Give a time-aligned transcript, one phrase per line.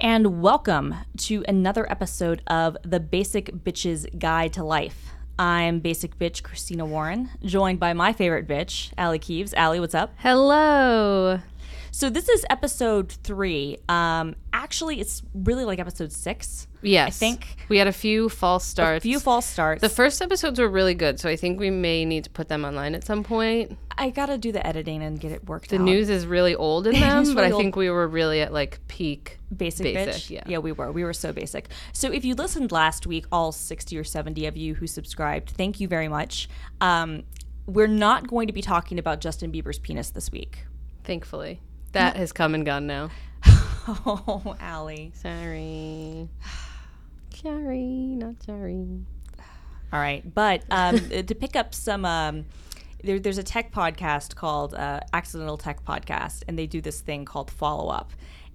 [0.00, 5.10] and welcome to another episode of the Basic Bitches Guide to Life.
[5.38, 9.54] I'm Basic Bitch Christina Warren, joined by my favorite bitch, Aly Keeves.
[9.54, 10.12] Aly, what's up?
[10.18, 11.40] Hello.
[11.98, 13.76] So this is episode three.
[13.88, 16.68] Um, actually, it's really like episode six.
[16.80, 17.08] Yes.
[17.08, 19.04] I think we had a few false starts.
[19.04, 19.80] a few false starts.
[19.80, 22.64] The first episodes were really good, so I think we may need to put them
[22.64, 23.76] online at some point.
[23.98, 25.70] I gotta do the editing and get it worked out.
[25.70, 25.86] The out.
[25.86, 27.62] news is really old in them, but really I old.
[27.62, 29.40] think we were really at like peak.
[29.56, 30.30] basic, Basic, bitch.
[30.30, 30.44] yeah.
[30.46, 30.92] yeah, we were.
[30.92, 31.68] We were so basic.
[31.92, 35.80] So if you listened last week, all sixty or seventy of you who subscribed, thank
[35.80, 36.48] you very much.
[36.80, 37.24] Um,
[37.66, 40.64] we're not going to be talking about Justin Bieber's penis this week.
[41.02, 41.60] Thankfully,
[41.98, 43.10] that has come and gone now.
[43.90, 45.12] Oh, Aly.
[45.14, 46.28] Sorry.
[47.34, 48.84] Sorry, not sorry.
[49.92, 52.44] All right, but um, to pick up some, um,
[53.02, 57.24] there, there's a tech podcast called uh, Accidental Tech Podcast, and they do this thing
[57.24, 58.12] called Follow Up,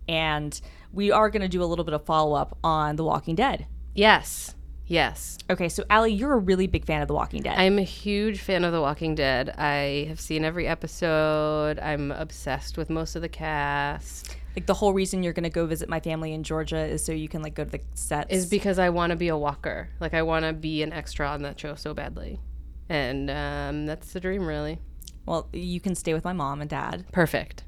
[0.07, 0.59] and
[0.91, 3.65] we are going to do a little bit of follow up on The Walking Dead.
[3.95, 4.53] Yes.
[4.93, 5.39] Yes.
[5.49, 7.57] Okay, so Aly, you're a really big fan of The Walking Dead.
[7.57, 9.49] I'm a huge fan of The Walking Dead.
[9.57, 11.79] I have seen every episode.
[11.79, 14.37] I'm obsessed with most of the cast.
[14.55, 17.11] like the whole reason you're going to go visit my family in Georgia is so
[17.11, 18.31] you can like go to the sets.
[18.31, 19.89] is because I want to be a walker.
[19.99, 22.39] Like I want to be an extra on that show so badly,
[22.87, 24.77] and um, that's the dream, really.
[25.25, 27.05] well, you can stay with my mom and dad.
[27.11, 27.63] Perfect.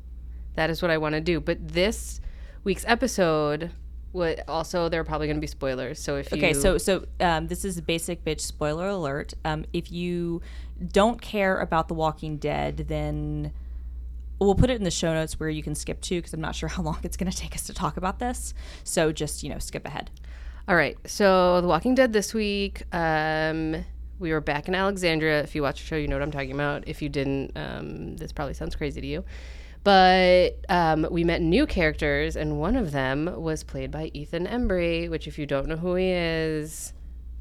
[0.54, 1.40] That is what I want to do.
[1.40, 2.22] But this
[2.64, 3.72] week's episode,
[4.16, 6.00] what also there are probably going to be spoilers.
[6.00, 9.34] So if Okay, you, so so um, this is a basic bitch spoiler alert.
[9.44, 10.42] Um, if you
[10.92, 13.52] don't care about The Walking Dead, then
[14.40, 16.56] we'll put it in the show notes where you can skip to because I'm not
[16.56, 18.54] sure how long it's going to take us to talk about this.
[18.86, 20.10] So just you know skip ahead.
[20.68, 20.98] all right.
[21.06, 22.84] So The Walking Dead this week.
[22.96, 23.84] Um,
[24.18, 25.42] we were back in Alexandria.
[25.42, 26.88] If you watch the show, you know what I'm talking about.
[26.88, 29.26] If you didn't, um, this probably sounds crazy to you.
[29.86, 35.08] But um, we met new characters, and one of them was played by Ethan Embry,
[35.12, 36.92] which, if you don't know who he is,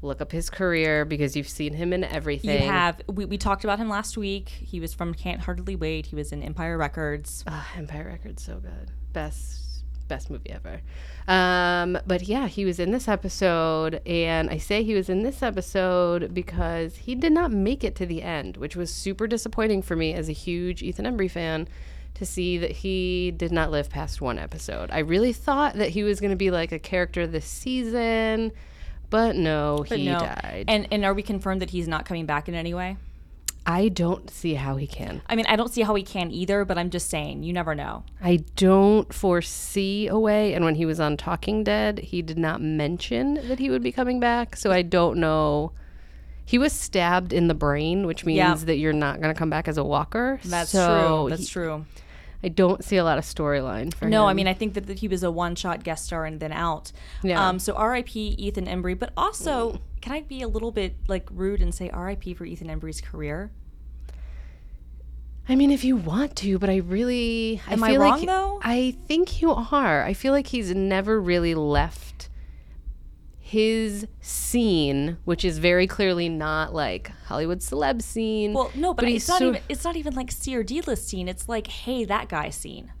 [0.03, 2.61] look up his career because you've seen him in everything.
[2.61, 4.49] You have we, we talked about him last week.
[4.49, 6.05] He was from Can't Hardly Wait.
[6.05, 7.43] He was in Empire Records.
[7.47, 8.91] Ah, Empire Records, so good.
[9.11, 10.81] Best, best movie ever.
[11.27, 15.41] Um, but yeah, he was in this episode, and I say he was in this
[15.41, 19.95] episode because he did not make it to the end, which was super disappointing for
[19.95, 21.67] me as a huge Ethan Embry fan
[22.15, 24.89] to see that he did not live past one episode.
[24.91, 28.51] I really thought that he was going to be like a character this season,
[29.09, 30.19] but no, But he no.
[30.19, 30.65] died.
[30.67, 32.97] And and are we confirmed that he's not coming back in any way?
[33.67, 35.23] I don't see how he can.
[35.27, 37.73] I mean, I don't see how he can either, but I'm just saying, you never
[37.73, 38.03] know.
[38.21, 40.53] I don't foresee a way.
[40.53, 43.91] And when he was on Talking Dead, he did not mention that he would be
[43.91, 44.55] coming back.
[44.55, 45.71] So I don't know.
[46.45, 48.53] He was stabbed in the brain, which means Yeah.
[48.53, 50.39] that you're not going to come back as a walker.
[50.45, 51.29] That's So true.
[51.31, 51.85] That's he- true.
[52.45, 54.11] I don't see a lot of storyline for him.
[54.11, 56.51] No, I mean I think that, that he was a one-shot guest star and then
[56.51, 56.91] out.
[57.23, 57.49] Yeah.
[57.49, 58.19] Um, so R.I.P.
[58.37, 62.35] Ethan Embry, but also can I be a little bit like rude and say R.I.P.
[62.35, 63.49] for Ethan Embry's career?
[65.49, 67.61] I mean, if you want to, but I really.
[67.67, 68.59] Am I feel wrong, like, though?
[68.63, 70.03] I think you are.
[70.03, 72.29] I feel like he's never really left
[73.55, 78.51] his scene, which is very clearly not like Hollywood celeb scene.
[78.51, 80.81] Well, no, but, he's it's not so- even it's not even like C or D
[80.81, 81.29] list scene.
[81.29, 82.91] It's like, hey, that guy scene.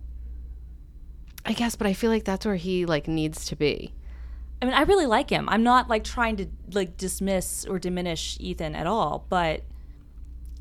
[1.45, 3.93] I guess, but I feel like that's where he like needs to be.
[4.61, 5.49] I mean, I really like him.
[5.49, 9.61] I'm not like trying to like dismiss or diminish Ethan at all, but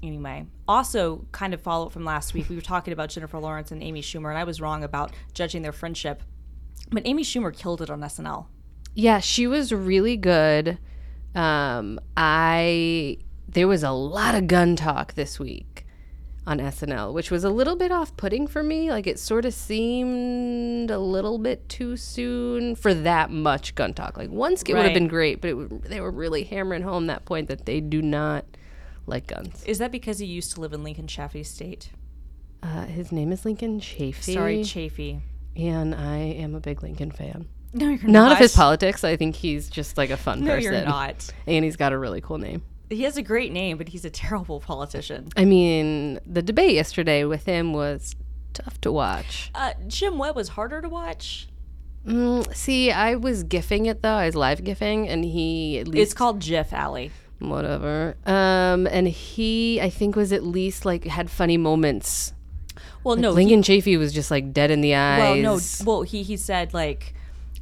[0.03, 0.45] anyway.
[0.67, 3.81] Also, kind of follow up from last week, we were talking about Jennifer Lawrence and
[3.81, 6.25] Amy Schumer, and I was wrong about judging their friendship.
[6.91, 8.47] But Amy Schumer killed it on SNL.
[8.95, 10.79] Yeah, she was really good.
[11.35, 13.19] Um, I
[13.49, 15.87] there was a lot of gun talk this week
[16.47, 18.91] on SNL, which was a little bit off-putting for me.
[18.91, 24.17] Like it sort of seemed a little bit too soon for that much gun talk.
[24.17, 27.25] Like one skit would have been great, but it, they were really hammering home that
[27.25, 28.45] point that they do not
[29.07, 29.63] like guns.
[29.65, 31.91] Is that because he used to live in Lincoln Chafee State?
[32.63, 34.35] Uh, his name is Lincoln Chafee.
[34.35, 35.21] Sorry, Chafee.
[35.57, 37.47] and I am a big Lincoln fan.
[37.75, 38.33] No, you're Not not.
[38.33, 39.03] of his politics.
[39.05, 40.73] I think he's just like a fun No, person.
[40.73, 41.29] you're not.
[41.47, 42.63] And he's got a really cool name.
[42.89, 45.29] He has a great name, but he's a terrible politician.
[45.37, 48.15] I mean, the debate yesterday with him was
[48.53, 49.51] tough to watch.
[49.55, 51.49] Uh, Jim Webb was harder to watch.
[52.07, 54.15] Mm, see, I was gifting it though.
[54.15, 57.11] I was live gifting, and he at least It's called Jiff Alley.
[57.39, 58.15] whatever.
[58.27, 62.33] Um, and he, I think, was at least like had funny moments.
[63.03, 65.19] Well, no, he- Lincoln Chafee was just like dead in the eyes.
[65.21, 67.15] well, no, well, he he said like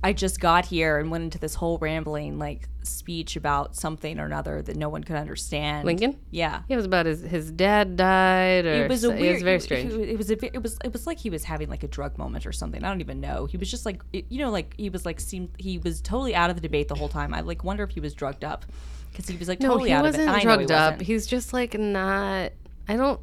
[0.04, 4.26] I just got here and went into this whole rambling like speech about something or
[4.26, 5.86] another that no one could understand.
[5.86, 6.18] Lincoln?
[6.30, 6.62] Yeah.
[6.68, 9.22] It was about his his dad died, or It was a weird.
[9.22, 9.92] It was very strange.
[9.92, 10.44] It, was a.
[10.44, 10.76] It was.
[10.84, 12.82] It was like he was having like a drug moment or something.
[12.82, 13.46] I don't even know.
[13.46, 15.50] He was just like, you know, like he was like seemed.
[15.58, 17.32] He was totally out of the debate the whole time.
[17.32, 18.66] I like wonder if he was drugged up
[19.12, 20.32] because he was like no, totally he out wasn't of it.
[20.32, 20.92] I know he drugged up.
[20.94, 21.06] wasn't.
[21.06, 22.52] He's just like not.
[22.88, 23.20] I don't.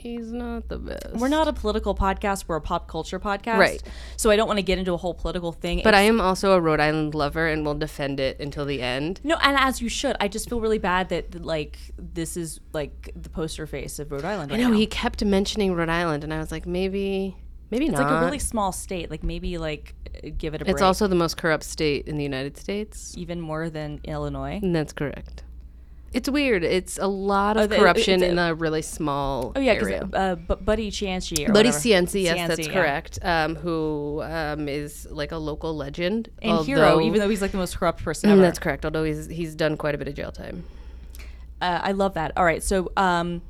[0.00, 1.14] He's not the best.
[1.16, 2.44] We're not a political podcast.
[2.48, 3.58] We're a pop culture podcast.
[3.58, 3.82] Right.
[4.16, 5.78] So I don't want to get into a whole political thing.
[5.84, 8.80] But It's- I am also a Rhode Island lover and will defend it until the
[8.82, 9.20] end.
[9.24, 10.16] No, and as you should.
[10.20, 14.10] I just feel really bad that, that, like this is like the poster face of
[14.10, 14.52] Rhode Island.
[14.52, 14.76] I know now.
[14.76, 17.36] he kept mentioning Rhode Island, and I was like, maybe,
[17.70, 17.92] maybe not.
[17.92, 18.10] It's not.
[18.12, 19.10] like a really small state.
[19.10, 19.94] Like maybe like
[20.38, 20.74] give it a break.
[20.74, 23.14] it's also the most corrupt state in the United States.
[23.16, 24.58] even more than Illinois.
[24.62, 25.44] And that's correct.
[26.12, 26.64] It's weird.
[26.64, 30.34] It's a lot Oh, of the- corruption in a really small Oh yeah, because uh,
[30.34, 31.68] Bu- Buddy Chancey or Buddy.
[31.68, 32.72] Cianci, yes, that's yeah.
[32.74, 33.18] correct.
[33.22, 37.58] Um, who um, is like a local legend And hero, even though he's like the
[37.58, 38.42] most corrupt person Mm, ever.
[38.42, 38.84] that's correct.
[38.84, 40.64] Although he's he's done quite a bit of jail time.
[41.62, 42.32] uh, I love that.
[42.36, 43.40] All right, so um,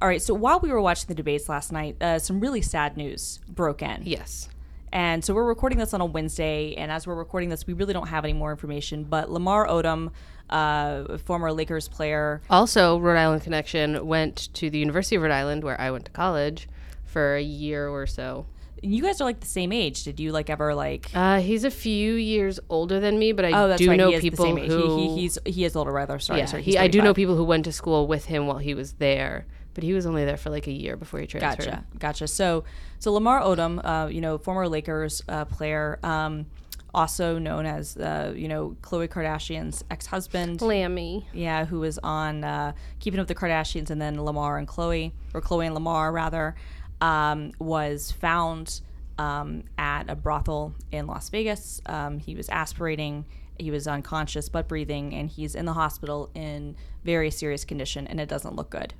[0.00, 2.96] all right, so while we were watching the debates last night, uh, some really sad
[2.96, 4.00] news broke in.
[4.04, 4.48] Yes.
[4.92, 7.94] And so we're recording this on a Wednesday, and as we're recording this, we really
[7.94, 9.04] don't have any more information.
[9.04, 10.10] But Lamar Odom,
[10.50, 15.64] uh, former Lakers player, Also, Rhode Island Connection went to the University of Rhode Island,
[15.64, 16.68] where I went to college,
[17.04, 18.46] for a year or so.
[18.82, 20.02] you guys are like the same age.
[20.04, 21.10] Did you like ever like?
[21.14, 23.96] Uh, he's a few years older than me, but I oh, do right.
[23.96, 24.70] know people the same age.
[24.70, 26.18] who He, he, he's he is older, rather.
[26.18, 26.62] Sorry, yeah, sorry.
[26.64, 29.46] he, I do know people who went to school with him while he was there,
[29.74, 31.66] but he was only there for like a year before he transferred.
[31.66, 32.28] Gotcha, gotcha.
[32.28, 32.64] So,
[32.98, 36.46] so Lamar Odom, uh, you know, former Lakers uh, player, um,
[36.94, 40.60] also known as uh, you know Khloe Kardashian's ex-husband.
[40.60, 41.26] Lammy.
[41.32, 45.12] Yeah, who was on uh, Keeping Up with the Kardashians, and then Lamar and Khloe,
[45.34, 46.54] or Khloe and Lamar rather,
[47.00, 48.80] um, was found
[49.18, 51.80] um, at a brothel in Las Vegas.
[51.86, 53.24] Um, he was aspirating.
[53.58, 58.20] He was unconscious but breathing, and he's in the hospital in very serious condition, and
[58.20, 58.94] it doesn't look good.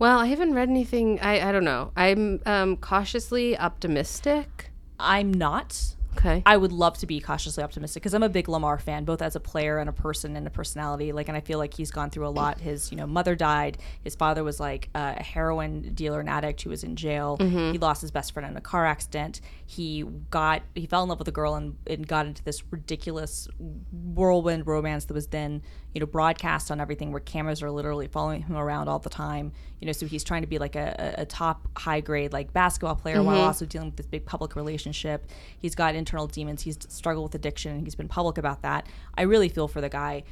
[0.00, 1.20] Well, I haven't read anything.
[1.20, 1.92] I, I don't know.
[1.94, 4.70] I'm um, cautiously optimistic.
[4.98, 5.94] I'm not.
[6.16, 6.42] Okay.
[6.44, 9.36] I would love to be cautiously optimistic because I'm a big Lamar fan, both as
[9.36, 11.12] a player and a person and a personality.
[11.12, 12.60] Like, and I feel like he's gone through a lot.
[12.60, 13.78] His, you know, mother died.
[14.02, 17.36] His father was like uh, a heroin dealer and addict who was in jail.
[17.72, 19.40] He lost his best friend in a car accident.
[19.66, 23.48] He got he fell in love with a girl and, and got into this ridiculous
[23.92, 25.62] whirlwind romance that was then
[25.94, 29.52] you know broadcast on everything where cameras are literally following him around all the time.
[29.80, 32.52] You know, so he's trying to be like a, a, a top high grade like
[32.52, 35.26] basketball player while also dealing with this big public relationship.
[35.58, 36.62] He's got internal demons.
[36.62, 38.88] He's struggled with addiction and he's been public about that.
[39.16, 40.24] I really feel for the guy.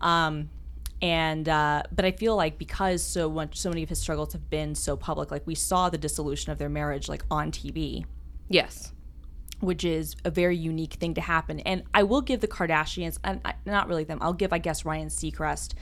[0.00, 0.50] Um,
[1.00, 4.50] and uh, but I feel like because so much, so many of his struggles have
[4.50, 8.04] been so public, like we saw the dissolution of their marriage like on TV,
[8.48, 8.92] yes.
[9.60, 11.60] which is a very unique thing to happen.
[11.60, 14.84] And I will give the Kardashians, and I, not really them, I'll give I guess
[14.84, 15.74] Ryan Seacrest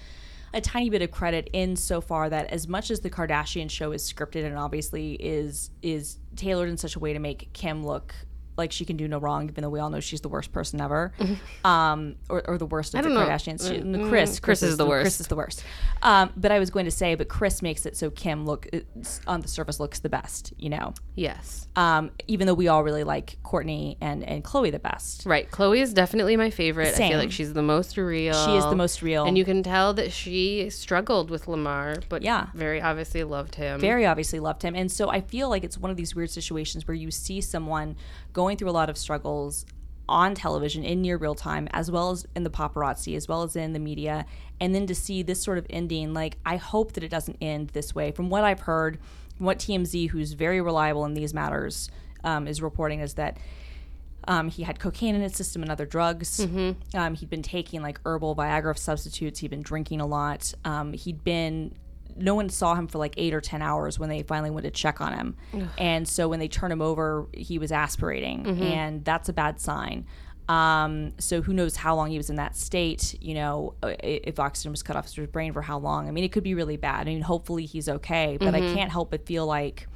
[0.52, 3.92] a tiny bit of credit in so far that as much as the Kardashian show
[3.92, 8.14] is scripted and obviously is is tailored in such a way to make Kim look
[8.56, 10.80] like she can do no wrong, even though we all know she's the worst person
[10.80, 11.12] ever,
[11.64, 13.26] um, or, or the worst of the don't know.
[13.26, 13.66] Kardashians.
[13.68, 15.02] She, Mm, Kris, Kris is the worst.
[15.04, 15.64] Kris is the worst.
[16.02, 19.20] Um, but I was going to say, but Kris makes it so Kim look it's-
[19.26, 20.94] on the surface looks the best, you know.
[21.14, 21.68] Yes.
[21.76, 25.24] Um, even though we all really like Kourtney and and Khloe the best.
[25.24, 25.50] Right.
[25.50, 26.88] Khloe is definitely my favorite.
[26.88, 27.10] I Same.
[27.12, 28.34] feel like she's the most real.
[28.46, 29.24] She is the most real.
[29.24, 32.46] And you can tell that she struggled with Lamar, but Yeah.
[32.54, 33.80] very obviously loved him.
[33.80, 34.74] very obviously loved him.
[34.74, 37.96] And so I feel like it's one of these weird situations where you see someone
[38.32, 39.66] going through a lot of struggles
[40.08, 43.54] on television in near real time, as well as in the paparazzi, as well as
[43.54, 44.26] in the media,
[44.60, 47.68] and then to see this sort of ending, like I hope that it doesn't end
[47.68, 48.10] this way.
[48.10, 48.98] From what I've heard,
[49.36, 51.90] from what TMZ, who's very reliable in these matters,
[52.24, 53.38] um, is reporting, is that
[54.28, 56.40] um, he had cocaine in his system and other drugs.
[56.94, 59.38] Um, he'd been taking like herbal Viagra substitutes.
[59.40, 60.52] He'd been drinking a lot.
[60.64, 61.74] Um, he'd been.
[62.16, 64.70] No one saw him for like eight or ten hours when they finally went to
[64.70, 65.36] check on him,
[65.78, 70.06] and so when they turned him over, he was aspirating, and that's a bad sign.
[70.48, 73.14] Um, so who knows how long he was in that state?
[73.20, 76.08] You know, uh, if oxygen was cut off to his brain for how long?
[76.08, 77.02] I mean, it could be really bad.
[77.02, 79.86] I mean, hopefully he's okay, but I can't help but feel like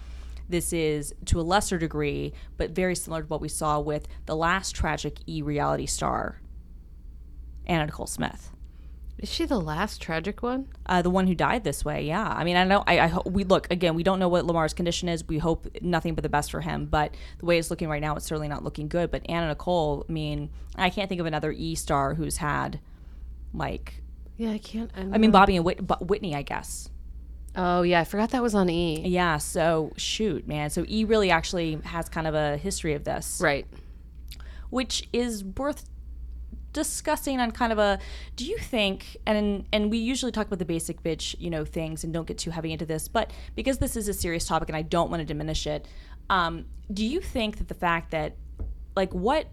[0.48, 4.36] this is to a lesser degree, but very similar to what we saw with the
[4.36, 6.40] last tragic e reality star,
[7.66, 8.52] Anna Nicole Smith.
[9.18, 10.66] Is she the last tragic one?
[10.86, 12.26] Uh, the one who died this way, yeah.
[12.28, 12.82] I mean, I know.
[12.86, 13.94] I, I hope we look again.
[13.94, 15.26] We don't know what Lamar's condition is.
[15.26, 16.86] We hope nothing but the best for him.
[16.86, 19.10] But the way it's looking right now, it's certainly not looking good.
[19.10, 22.80] But Anna Nicole, I mean, I can't think of another E star who's had,
[23.54, 24.02] like,
[24.36, 24.90] Yeah, I can't.
[24.96, 26.90] I, I mean, Bobby and Whit- Whitney, I guess.
[27.56, 29.00] oh yeah, I forgot that was on E.
[29.06, 29.38] Yeah.
[29.38, 30.70] So shoot, man.
[30.70, 33.40] So E really actually has kind of a history of this.
[33.42, 33.64] Right.
[34.70, 35.84] which is worth
[36.74, 37.98] discussing on kind of a
[38.36, 42.04] do you think and and we usually talk about the basic bitch you know things
[42.04, 44.76] and don't get too heavy into this but because this is a serious topic and
[44.76, 45.86] i don't want to diminish it
[46.30, 48.36] um, do you think that the fact that
[48.96, 49.46] like what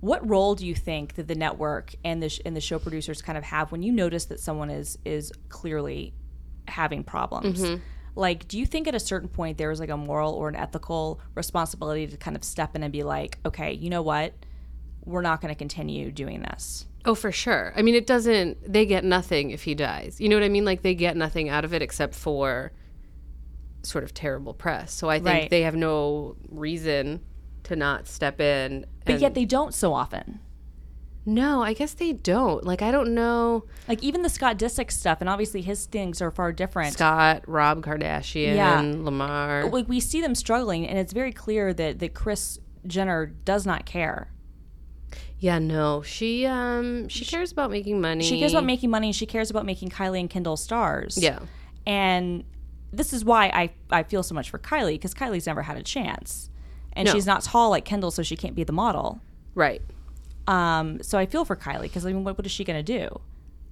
[0.00, 3.20] what role do you think that the network and the sh- and the show producers
[3.20, 6.14] kind of have when you notice that someone is is clearly
[6.68, 7.60] having problems?
[8.14, 10.56] Like do you think at a certain point there is like a moral or an
[10.56, 14.32] ethical responsibility to kind of step in and be like okay you know what
[15.08, 17.72] we're not going to continue doing this Oh, for sure.
[17.76, 20.20] I mean, it doesn't, they get nothing if he dies.
[20.20, 20.64] You know what I mean?
[20.66, 22.72] Like, they get nothing out of it except for
[23.82, 24.92] sort of terrible press.
[24.92, 25.50] So I think Right.
[25.50, 27.20] they have no reason
[27.62, 28.84] to not step in.
[29.06, 30.40] but yet they don't so often
[31.26, 32.64] no, I guess they don't.
[32.64, 33.64] Like, I don't know.
[33.86, 37.82] like even the scott disick stuff and obviously his things are far different Scott, Rob
[37.84, 38.80] Kardashian, Yeah.
[38.80, 39.66] Lamar.
[39.70, 43.84] like we see them struggling and it's very clear that that kris jenner does not
[43.84, 44.30] care
[45.38, 46.02] Yeah, no.
[46.02, 48.24] She um she cares about making money.
[48.24, 51.16] She cares about making money and she cares about making Kylie and Kendall stars.
[51.16, 51.38] Yeah.
[51.86, 52.44] And
[52.92, 55.82] this is why I, I feel so much for Kylie because Kylie's never had a
[55.82, 56.50] chance.
[56.94, 57.12] And No.
[57.12, 59.20] she's not tall like Kendall, so she can't be the model.
[59.54, 59.80] Right.
[60.46, 62.98] Um, so I feel for Kylie because I mean, what, what is she going to
[62.98, 63.20] do?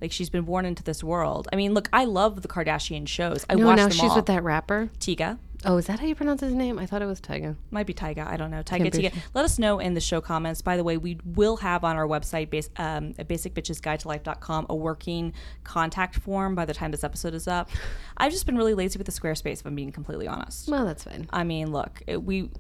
[0.01, 1.49] Like she's been born into this world.
[1.53, 3.47] I mean, look, I love the Kardashian shows.
[3.49, 4.17] I No, watch now them she's all.
[4.17, 4.91] with that rapper.
[5.01, 5.39] Tiga.
[5.65, 6.79] Oh, is that how you pronounce his name?
[6.79, 7.57] I thought it was Tyga.
[7.71, 8.27] Might be Tyga.
[8.27, 8.63] I don't know.
[8.63, 9.13] Tyga, Tiga.
[9.35, 10.61] Let us know in the show comments.
[10.63, 14.67] By the way, we will have on our website, base, um, at basicbitchesguide to life.com,
[14.69, 15.33] a working
[15.65, 17.71] contact form by the time this episode is up.
[18.17, 20.69] I've just been really lazy with the Squarespace, if I'm being completely honest.
[20.69, 21.27] Well, that's fine.
[21.31, 22.51] I mean, look, it, we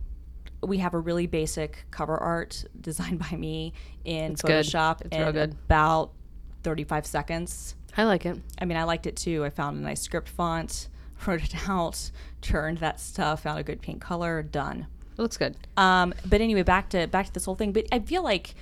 [0.62, 3.74] we have a really basic cover art designed by me
[4.04, 4.64] in good.
[4.64, 5.52] Photoshop It's in real good.
[5.52, 6.12] about
[6.62, 7.74] 35 seconds.
[7.96, 8.38] I like it.
[8.58, 9.44] I mean, I liked it too.
[9.44, 10.88] I found a nice script font,
[11.26, 12.10] wrote it out,
[12.42, 14.86] turned that stuff, found a good pink color, done.
[15.18, 15.56] It looks good.
[15.76, 17.72] Um, but anyway, back to back to this whole thing.
[17.72, 18.54] But I feel like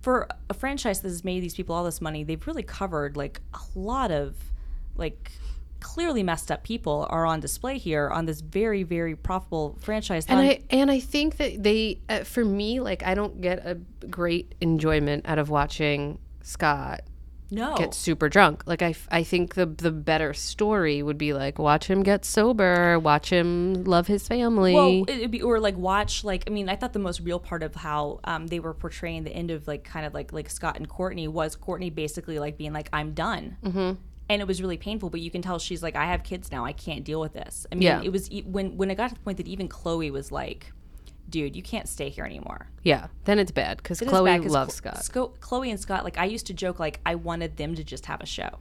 [0.00, 3.40] for a franchise that has made these people all this money, they've really covered like
[3.54, 4.34] a lot of
[4.96, 5.32] like
[5.80, 10.26] clearly messed up people are on display here on this very very profitable franchise.
[10.28, 13.76] And I and I think that they, uh, for me, like I don't get a
[14.08, 17.02] great enjoyment out of watching Scott
[17.50, 18.62] no, get super drunk.
[18.66, 22.98] Like i, I think the the better story would be like watch him get sober,
[22.98, 24.74] watch him love his family.
[24.74, 27.62] Well, it'd be or like watch like I mean I thought the most real part
[27.62, 30.76] of how um, they were portraying the end of like kind of like like Scott
[30.76, 33.92] and Kourtney was Kourtney basically like being like I'm done, mm-hmm.
[34.28, 35.10] and it was really painful.
[35.10, 37.66] But you can tell she's like I have kids now I can't deal with this.
[37.70, 38.02] I mean Yeah.
[38.02, 40.72] it was when when it got to the point that even Khloe was like,
[41.30, 42.68] dude you can't stay here anymore.
[42.82, 45.04] yeah, then it's bad because It is Khloe bad loves Cl- Scott.
[45.04, 48.06] Sco- Khloe and Scott like I used to joke like I wanted them to just
[48.06, 48.58] have a show.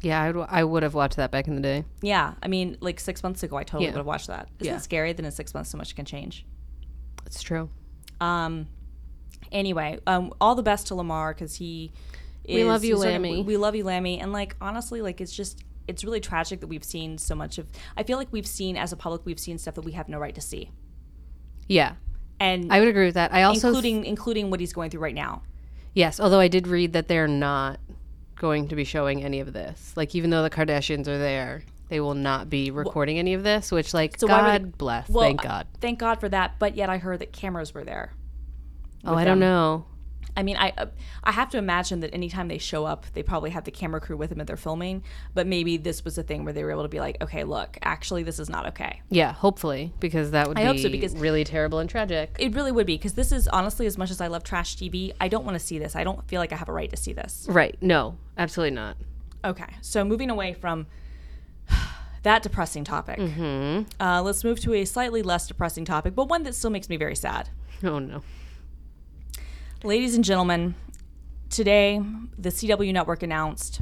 [0.00, 1.84] Yeah, I'd, I would have watched that back in the day.
[2.02, 3.90] Yeah, I mean like six months ago I totally Yeah.
[3.92, 4.48] would have watched that.
[4.60, 4.78] Isn't Yeah.
[4.78, 6.46] it scary that in six months so much can change?
[7.26, 7.68] It's true.
[8.20, 8.68] Um,
[9.52, 11.92] anyway, um, all the best to Lamar because he.
[12.48, 13.42] We love you, he's sort of- Lammy.
[13.42, 14.18] we love you, Lammy.
[14.20, 17.66] And like honestly, like it's just it's really tragic that we've seen so much of.
[17.96, 20.18] I feel like we've seen as a public, we've seen stuff that we have no
[20.18, 20.70] right to see,
[21.68, 21.94] Yeah,
[22.40, 23.32] and I would agree with that.
[23.32, 25.42] I also including including what he's going through right now.
[25.94, 27.80] Yes, although I did read that they're not
[28.36, 29.92] going to be showing any of this.
[29.96, 33.72] Like even though the Kardashians are there, they will not be recording any of this,
[33.72, 35.08] which like So God would- bless.
[35.08, 35.66] Well, thank God.
[35.80, 36.58] Thank God for that.
[36.58, 38.12] But yet I heard that cameras were there.
[39.04, 39.86] Oh, I don't know.
[40.38, 40.72] I mean, I
[41.24, 44.16] I have to imagine that anytime they show up, they probably have the camera crew
[44.16, 45.02] with them and they're filming.
[45.34, 47.76] But maybe this was a thing where they were able to be like, okay, look,
[47.82, 49.02] actually, this is not okay.
[49.10, 52.36] Yeah, hopefully because that would I be hope so, because- really terrible and tragic.
[52.38, 55.12] It really would be because this is honestly as much as I love trash TV,
[55.20, 55.96] I don't want to see this.
[55.96, 57.46] I don't feel like I have a right to see this.
[57.50, 57.76] right?
[57.80, 58.96] No, absolutely not.
[59.44, 60.86] Okay, so moving away from
[62.22, 63.18] that depressing topic,
[64.00, 66.96] uh, let's move to a slightly less depressing topic, but one that still makes me
[66.96, 67.48] very sad.
[67.82, 68.22] Oh no.
[69.84, 70.74] Ladies and gentlemen,
[71.50, 72.02] today
[72.36, 73.80] the CW network announced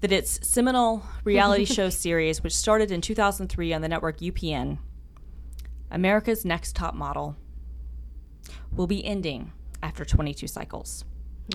[0.00, 4.78] that its seminal reality show series, which started in 2003 on the network UPN,
[5.90, 7.36] America's Next Top Model,
[8.74, 9.52] will be ending
[9.84, 11.04] after 22 cycles.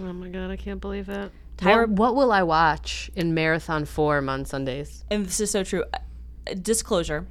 [0.02, 1.32] Oh my god, I can't believe it.
[1.58, 5.04] Tyra- what, what will I watch in marathon form on Sundays?
[5.12, 5.84] And this is so true.
[5.94, 7.28] Uh, Disclosure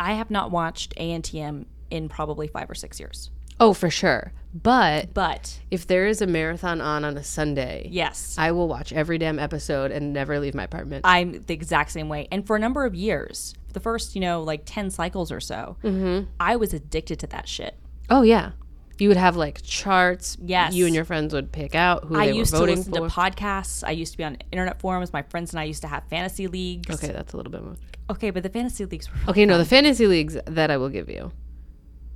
[0.00, 3.30] I have not watched ANTM in probably five or six years.
[3.62, 4.32] Oh, for sure.
[4.52, 8.92] But But if there is a marathon on on a Sunday, yes, I will watch
[8.92, 11.06] every damn episode and never leave my apartment.
[11.06, 12.26] I'm the exact same way.
[12.32, 15.40] And for a number of years, for the first, you know, like 10 cycles or
[15.40, 16.28] so, mm-hmm.
[16.40, 17.78] I was addicted to that shit.
[18.10, 18.50] Oh yeah,
[18.98, 20.36] you would have like charts.
[20.44, 20.74] Yes.
[20.74, 23.08] you and your friends would pick out who I they were used to listen for.
[23.08, 23.84] to podcasts.
[23.86, 25.12] I used to be on internet forums.
[25.12, 26.90] My friends and I used to have fantasy leagues.
[26.90, 27.78] okay, that's a little bit much.
[28.10, 29.30] Okay, but the fantasy leagues were.
[29.30, 31.32] Okay, no, the fantasy leagues that I will give you.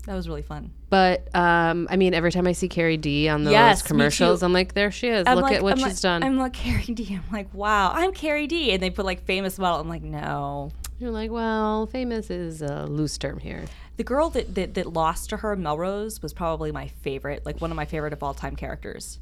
[0.07, 0.71] That was really fun.
[0.89, 4.43] But um, I mean, every time I see CariDee on those Yes, commercials.
[4.45, 5.25] I'm like, there she is.
[5.27, 6.23] I'm Look like- at what I'm she's like- done.
[6.23, 7.15] I'm like Carrie D.
[7.15, 8.73] I'm like, wow, I'm CariDee.
[8.73, 9.81] And they put like famous model.
[9.81, 10.71] I'm like, no.
[11.01, 13.65] You're like, well, famous is a loose term here.
[13.97, 17.71] The girl that, that that lost to her, Melrose, was probably my favorite, like one
[17.71, 19.19] of my favorite of all time characters.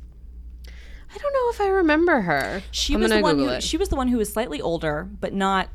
[1.14, 2.62] I don't know if I remember her.
[2.71, 3.62] She I'm was gonna the one Google who it.
[3.62, 5.68] she was the one who was slightly older, but not.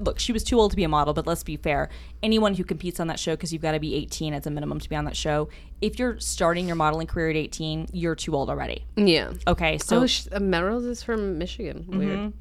[0.00, 1.90] Look, she was too old to be a model, but let's be fair.
[2.24, 4.80] Anyone who competes on that show, because you've got to be 18 as a minimum
[4.80, 5.48] to be on that show.
[5.80, 8.84] If you're starting your modeling career at 18, you're too old already.
[8.96, 9.32] yeah.
[9.46, 11.84] Okay, so oh, sh- uh, Melrose is from Michigan.
[11.86, 12.32] Weird.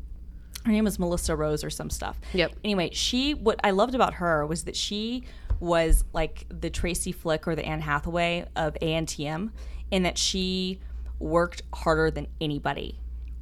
[0.65, 2.19] her name was Melissa Rose or some stuff.
[2.33, 2.53] Yep.
[2.63, 5.23] Anyway, she what I loved about her was that she
[5.59, 9.51] was like the Tracy Flick or the Anne Hathaway of ANTM,
[9.91, 10.79] in that she
[11.19, 12.99] worked harder than anybody.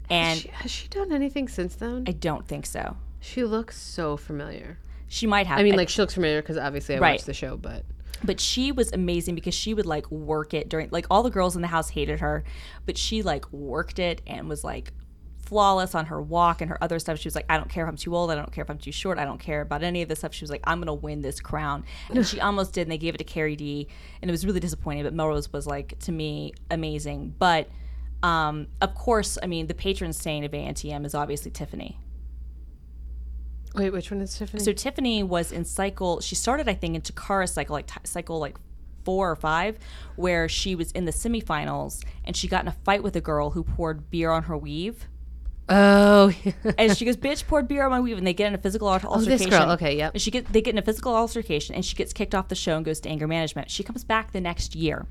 [0.10, 2.06] And She, has she done anything since then?
[2.08, 2.98] I don't think so.
[3.20, 4.80] she looks so familiar.
[5.08, 5.60] She might have.
[5.60, 7.12] I mean, like she looks familiar because obviously I Right.
[7.14, 7.84] watched the show, but
[8.24, 11.56] but she was amazing because she would like work it during like all the girls
[11.56, 12.44] in the house hated her
[12.88, 14.92] but she like worked it and was like
[15.48, 17.90] flawless on her walk and her other stuff she was like i don't care if
[17.90, 20.02] i'm too old i don't care if i'm too short i don't care about any
[20.02, 22.82] of this stuff she was like i'm gonna win this crown and she almost did
[22.82, 23.88] and they gave it to caridee
[24.22, 27.70] and it was really disappointing but melrose was like to me amazing but
[28.24, 31.98] um, of course i mean the patron saint of antm is obviously tiffany
[33.76, 34.64] wait, which one is Tiffany?
[34.64, 36.20] so Tiffany was in cycle.
[36.20, 38.58] She started, I think, in Takara cycle, like t- cycle like
[39.08, 39.78] four or five,
[40.16, 43.52] where she was in the semifinals and she got in a fight with a girl
[43.52, 45.08] who poured beer on her weave.
[45.70, 46.34] Oh,
[46.78, 48.90] And she goes, "Bitch, poured beer on my weave," and they get in a physical
[48.90, 49.50] al- Oh, this altercation.
[49.50, 49.72] girl.
[49.72, 50.14] Okay, yep.
[50.14, 52.56] And she get they get in a physical altercation, and she gets kicked off the
[52.56, 53.70] show and goes to anger management.
[53.72, 55.06] She comes back the next year.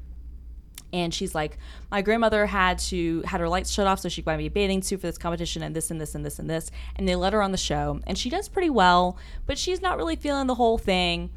[0.92, 1.58] And she's like,
[1.90, 4.50] my grandmother had to had her lights shut off so she could buy me a
[4.50, 6.70] bathing suit for this competition and this and this and this and this.
[6.94, 9.96] And they let her on the show, and she does pretty well, but she's not
[9.98, 11.30] really feeling the whole thing.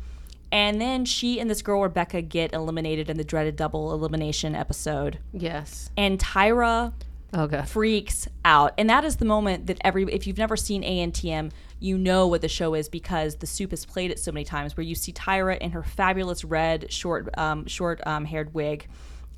[0.52, 5.20] And then she and this girl Rebecca get eliminated in the dreaded double elimination episode.
[5.34, 5.90] yes.
[5.98, 6.94] And Tyra
[7.32, 7.68] God.
[7.68, 8.74] freaks out.
[8.78, 12.42] And that is the moment that every if you've never seen ANTM, you know what
[12.42, 15.14] the show is because the soup has played it so many times where you see
[15.14, 18.88] Tyra in her fabulous red short um, short um, haired wig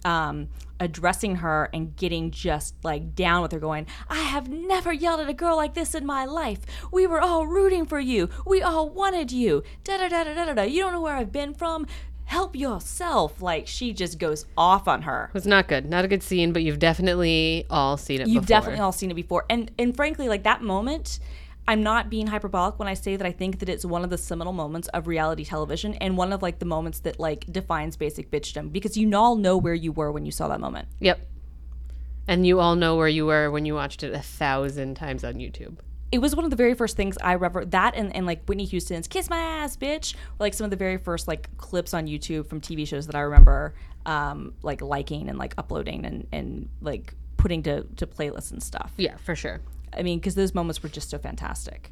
[0.05, 5.19] um, addressing her and getting just like down with her going, I have never yelled
[5.19, 6.61] at a girl like this in my life.
[6.91, 8.29] We were all rooting for you.
[8.45, 9.63] We all wanted you.
[9.83, 10.53] Da da da da da.
[10.53, 10.63] da.
[10.63, 11.85] You don't know where I've been from.
[12.25, 13.41] Help yourself.
[13.41, 15.31] Like she just goes off on her.
[15.33, 15.85] It's not good.
[15.85, 18.59] Not a good scene, but you've definitely all seen it You've before.
[18.59, 19.45] definitely all seen it before.
[19.49, 21.19] And and frankly, like that moment,
[21.67, 24.17] I'm not being hyperbolic when I say that I think that it's one of the
[24.17, 28.31] seminal moments of reality television and one of like the moments that like defines basic
[28.31, 30.87] bitchdom because you all know where you were when you saw that moment.
[30.99, 31.27] Yep.
[32.27, 35.35] And you all know where you were when you watched it a thousand times on
[35.35, 35.77] YouTube.
[36.11, 38.65] It was one of the very first things I ever that and, and like Whitney
[38.65, 42.07] Houston's "Kiss My Ass, Bitch" were like some of the very first like clips on
[42.07, 43.73] YouTube from TV shows that I remember
[44.05, 48.91] um, like liking and like uploading and and like putting to to playlists and stuff.
[48.97, 49.61] Yeah, for sure.
[49.93, 51.91] I mean, because those moments were just so fantastic.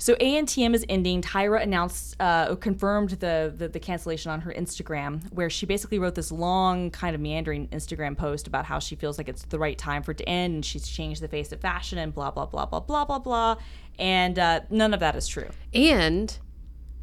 [0.00, 1.20] So ANTM is ending.
[1.20, 6.14] Tyra announced, uh, confirmed the, the the cancellation on her Instagram, where she basically wrote
[6.14, 9.76] this long, kind of meandering Instagram post about how she feels like it's the right
[9.76, 12.46] time for it to end, and she's changed the face of fashion, and blah blah
[12.46, 13.56] blah blah blah blah blah.
[13.98, 15.50] And uh, none of that is true.
[15.74, 16.36] And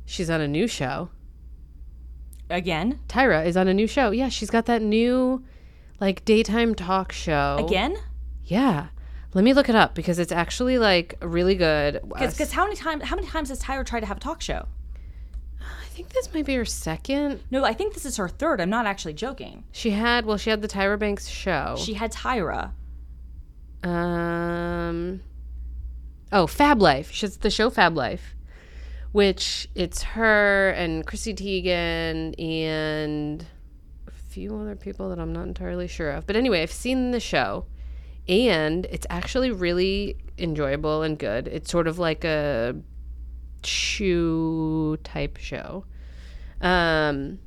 [0.05, 1.10] she's on a new show.
[2.49, 4.10] Again, Tyra is on a new show.
[4.10, 5.45] Yeah, she's got that new
[5.99, 7.63] like daytime talk show.
[7.63, 7.95] again,
[8.43, 8.88] Yeah.
[9.38, 12.02] Let me look it up because it's actually like really good.
[12.10, 14.65] because how many times how many times has Tyra tried to have a talk show?
[15.62, 17.41] I think this might be her second.
[17.52, 18.60] No, I think this is her third.
[18.60, 19.63] I'm not actually joking.
[19.71, 21.76] She had well, she had the Tyra Banks show.
[21.78, 22.71] She had Tyra.
[23.84, 25.21] Um.
[26.32, 27.12] Oh, Fab Life.
[27.12, 28.36] She's the show Fab Life,
[29.12, 33.45] which it's her and Chrissy Teigen and
[34.08, 36.26] a few other people that I'm not entirely sure of.
[36.26, 37.67] But anyway, I've seen the show,
[38.27, 41.47] and it's actually really enjoyable and good.
[41.47, 42.75] It's sort of like a
[43.63, 45.85] shoe type show.
[46.61, 47.39] Um.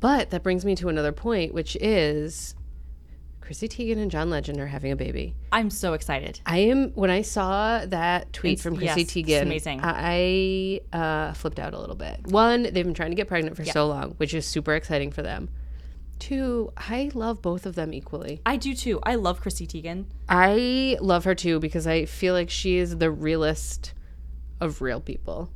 [0.00, 2.56] But that brings me to another point, which is
[3.40, 5.36] Chrissy Teigen and John Legend are having a baby.
[5.52, 6.40] I'm so excited.
[6.44, 9.42] I am when I saw that tweet It's- from Chrissy yes, it's Teigen.
[9.42, 9.80] amazing.
[9.80, 12.26] I uh, flipped out a little bit.
[12.26, 15.22] One, they've been trying to get pregnant for so long, which is super exciting for
[15.22, 15.48] them.
[16.22, 18.40] Two, I love both of them equally.
[18.46, 19.00] I do too.
[19.02, 20.04] I love Chrissy Teigen.
[20.28, 23.92] I love her too because I feel like she is the realest
[24.60, 25.50] of real people.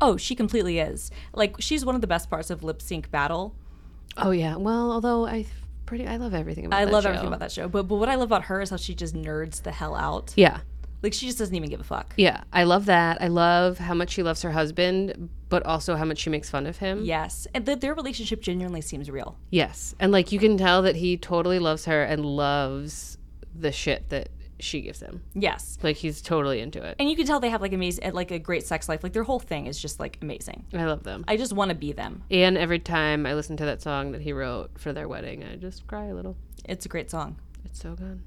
[0.00, 1.10] Oh, she completely is.
[1.34, 3.54] Like she's one of the best parts of Lip Sync Battle.
[4.16, 4.56] Oh yeah.
[4.56, 5.44] Well, although I
[5.84, 7.10] pretty I love everything about I that love show.
[7.10, 7.68] everything about that show.
[7.68, 10.32] But but what I love about her is how she just nerds the hell out.
[10.36, 10.60] Yeah.
[11.02, 12.12] Like she just doesn't even give a fuck.
[12.16, 13.22] Yeah, I love that.
[13.22, 16.66] I love how much she loves her husband, but also how much she makes fun
[16.66, 17.04] of him.
[17.04, 19.36] Yes, and that their relationship genuinely seems real.
[19.50, 19.94] Yes.
[20.00, 23.16] And like you can tell that he totally loves her and loves
[23.54, 24.28] the shit that
[24.60, 25.22] she gives him.
[25.34, 26.96] Yes, Like he's totally into it.
[26.98, 29.04] and you can tell they have like amazing, like a great sex life.
[29.04, 30.64] Like their whole thing is just like amazing.
[30.74, 31.24] I love them.
[31.28, 32.24] I just want to be them.
[32.28, 35.54] And every time I listen to that song that he wrote for their wedding, I
[35.54, 36.36] just cry a little.
[36.64, 37.36] It's a great song.
[37.64, 38.20] It's so good.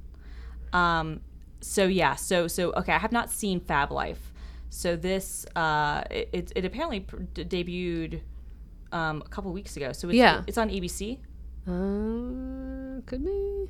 [0.72, 1.20] Um,
[1.62, 4.34] so yeah, so so okay, I have not seen Fab Life.
[4.70, 8.22] So this uh, it it, apparently pr- d- debuted
[8.92, 9.92] um, a couple weeks ago.
[9.94, 10.44] So it's, Yeah.
[10.48, 11.20] it's on ABC.
[11.68, 13.66] Uh, could be.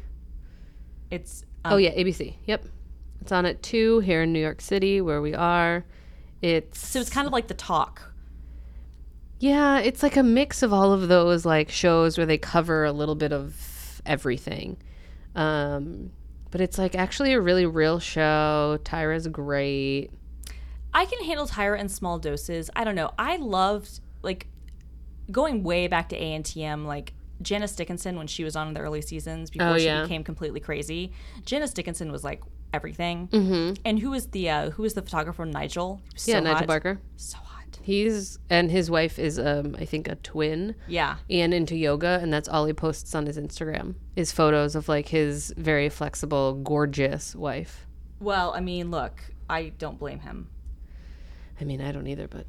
[1.10, 2.36] It's oh yeah, ABC.
[2.45, 2.65] Yep.
[3.21, 5.86] It's on at two here in New York City, where we are.
[6.41, 8.13] It's so it's kind of like the talk.
[9.39, 12.91] Yeah, it's like a mix of all of those like shows where they cover a
[12.91, 14.77] little bit of everything.
[15.36, 16.12] Um,
[16.51, 18.77] but it's like actually a really real show.
[18.83, 20.09] Tyra's great.
[20.93, 22.69] I can handle Tyra in small doses.
[22.75, 23.11] I don't know.
[23.17, 24.47] I loved like
[25.31, 29.01] going way back to ANTM, like Janice Dickinson when she was on in the early
[29.01, 30.03] seasons before Oh, she yeah.
[30.03, 31.13] became completely crazy.
[31.45, 32.41] Janice Dickinson was like
[32.73, 33.27] everything.
[33.29, 33.81] Mm-hmm.
[33.85, 35.45] And who was the uh, who was the photographer?
[35.45, 36.01] Nigel.
[36.13, 36.67] Was Yeah, Nigel hot.
[36.67, 36.99] Barker.
[37.15, 37.50] So hot.
[37.84, 41.17] He's and his wife is um I think a twin Yeah.
[41.30, 45.08] and into yoga and that's all he posts on his Instagram is photos of like
[45.10, 47.88] his very flexible gorgeous wife.
[48.20, 50.50] Well, I mean, look, I don't blame him.
[51.60, 52.46] I mean, I don't either, but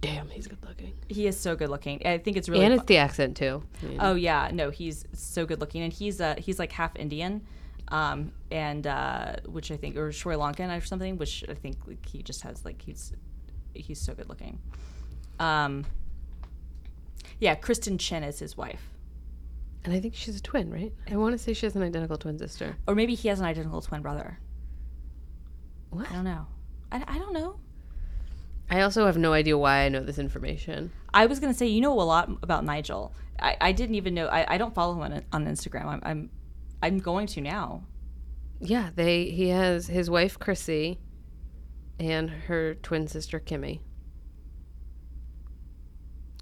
[0.00, 0.94] damn, he's good looking.
[1.08, 2.00] He is so good looking.
[2.06, 2.64] I think it's really.
[2.64, 3.62] and fu- it's the accent too.
[3.82, 6.94] I mean, oh yeah, no, he's so good looking, and he's uh he's like half
[6.96, 7.42] Indian,
[7.88, 12.04] um, and uh, which I think or Sri Lankan or something, which I think like,
[12.08, 13.12] he just has like he's
[13.74, 14.58] he's so good looking.
[15.38, 15.84] Um.
[17.38, 18.90] Yeah, Kristen Chen is his wife,
[19.84, 20.92] and I think she's a twin, right?
[21.10, 22.76] I want to say she has an identical twin sister.
[22.86, 24.38] or maybe he has an identical twin brother.
[25.90, 26.10] What?
[26.10, 26.46] I don't know.
[26.92, 27.56] I, I don't know.
[28.70, 30.92] I also have no idea why I know this information.
[31.12, 33.12] I was gonna say you know a lot about Nigel.
[33.38, 34.28] I, I didn't even know.
[34.28, 35.86] I, I don't follow him on, on Instagram.
[35.86, 36.30] I'm, I'm
[36.82, 37.82] I'm going to now.
[38.60, 40.98] Yeah, they he has his wife Chrissy
[42.02, 43.80] and her twin sister Kimmy.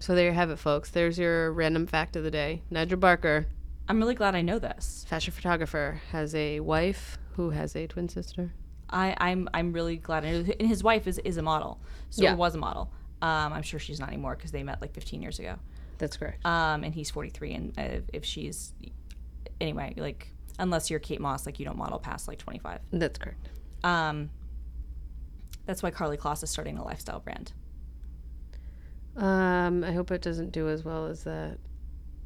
[0.01, 0.90] So there you have it, folks.
[0.90, 2.62] There's your random fact of the day.
[2.70, 3.46] Nigel Barker,
[3.88, 5.05] I'm really glad I know this.
[5.09, 8.53] fashion photographer, has a wife who has a twin sister.
[8.88, 10.25] I, I'm I'm really glad.
[10.25, 10.53] I know.
[10.59, 12.35] And his wife is, is a model, so Yeah.
[12.35, 12.90] was a model.
[13.23, 15.57] Um, I'm sure she's not anymore because they met like 15 years ago.
[15.99, 16.44] That's correct.
[16.46, 18.73] Um, and he's 43, and uh, if she's
[19.61, 22.81] anyway, like unless you're Kate Moss, like you don't model past like 25.
[22.92, 23.49] That's correct.
[23.85, 24.31] Um,
[25.71, 27.53] that's why Karlie Kloss is starting a lifestyle brand.
[29.17, 31.59] Um, I hope it doesn't do as well as that.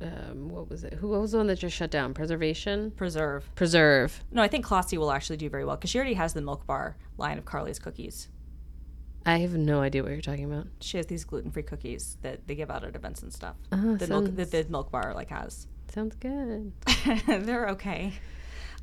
[0.00, 0.94] Um, what was it?
[0.94, 2.14] Who what was the one that just shut down?
[2.14, 3.48] Preservation, Preserve.
[3.54, 4.24] preserve.
[4.32, 6.66] No, I think Klossy will actually do very well because she already has the Milk
[6.66, 8.28] Bar line of Karlie's cookies.
[9.26, 10.66] I have no idea what you're talking about.
[10.80, 13.56] She has these gluten free cookies that they give out at events and stuff.
[13.72, 15.66] Oh, the milk sounds, that the Milk Bar like has.
[15.94, 16.72] sounds good.
[17.26, 18.12] They're okay.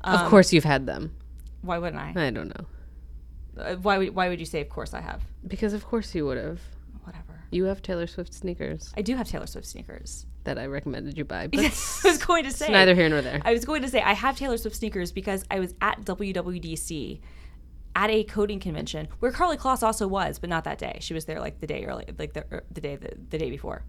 [0.02, 1.14] of Um, course, you've had them.
[1.62, 2.14] Why wouldn't I?
[2.16, 2.66] I don't know
[3.58, 4.60] Uh, why would Why would you say?
[4.60, 5.22] Of course I have.
[5.46, 6.60] because of course you would have.
[7.04, 7.40] Whatever.
[7.50, 10.24] You have Taylor Swift sneakers I do have Taylor Swift sneakers.
[10.44, 12.66] that I recommended you buy, but Yes, I was going to say.
[12.66, 13.42] it's neither here nor there.
[13.44, 17.20] I was going to say I have Taylor Swift sneakers because I was at WWDC
[17.94, 20.96] at a coding convention where Karlie Kloss also was, but not that day.
[21.00, 23.50] She was there like the day early, like the er, the day the, the day
[23.50, 23.82] before.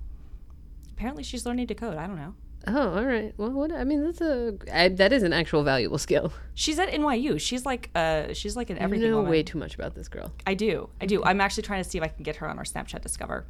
[0.92, 1.96] Apparently, she's learning to code.
[1.98, 2.36] I don't know.
[2.66, 3.34] Oh, all right.
[3.38, 6.32] Well, what I mean, that's a I, that is an actual valuable skill.
[6.54, 7.40] She's at NYU.
[7.40, 9.32] She's like uh she's like an I everything know woman.
[9.32, 10.32] way too much about this girl.
[10.48, 10.90] I do.
[11.02, 11.24] I do.
[11.24, 13.46] I'm actually trying to see if I can get her on our Snapchat Discover.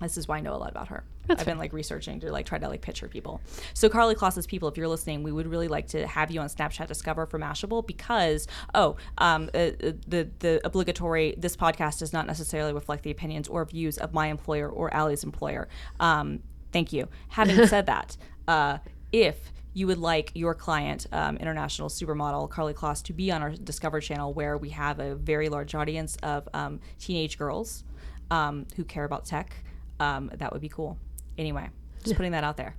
[0.00, 1.04] This is why I know a lot about her.
[1.26, 3.40] That's I've been like researching to like try to like pitch her people.
[3.74, 6.48] So Karlie Kloss's people, if you're listening, we would really like to have you on
[6.48, 12.12] Snapchat Discover for Mashable because oh, um, uh, uh, the the obligatory this podcast does
[12.12, 15.68] not necessarily reflect the opinions or views of my employer or Aly's employer.
[16.00, 16.40] Um,
[16.72, 17.08] thank you.
[17.28, 18.16] Having said that,
[18.48, 18.78] uh,
[19.12, 23.50] if you would like your client, um, international supermodel Karlie Kloss, to be on our
[23.50, 27.84] Discover channel, where we have a very large audience of um, teenage girls
[28.30, 29.54] um, who care about tech,
[30.00, 30.98] um, that would be cool.
[31.38, 31.68] Anyway,
[32.04, 32.74] just putting that out there.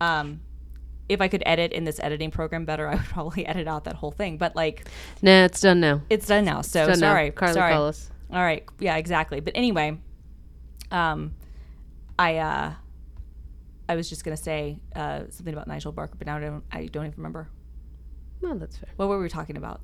[0.00, 0.40] Um,
[1.08, 3.96] if I could edit in this editing program better, I would probably edit out that
[3.96, 4.38] whole thing.
[4.38, 4.88] But like,
[5.22, 6.02] Nah, it's done now.
[6.10, 6.62] it's done now.
[6.62, 7.12] So Done now.
[7.12, 7.74] sorry, Karlie sorry.
[8.32, 9.40] All right, yeah, exactly.
[9.40, 9.98] But anyway,
[10.90, 11.34] um,
[12.20, 12.72] I uh,
[13.88, 16.64] I was just gonna say uh, something about Nigel Barker, but now I don't.
[16.70, 17.48] I don't even remember.
[18.42, 18.90] Well, that's fair.
[18.96, 19.80] What were we talking about?